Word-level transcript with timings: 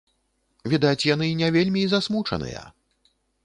Відаць, 0.73 1.07
яны 1.11 1.29
не 1.43 1.51
вельмі 1.59 1.79
і 1.89 1.93
засмучаныя. 1.95 2.69